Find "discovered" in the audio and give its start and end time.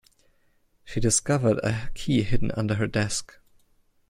0.99-1.59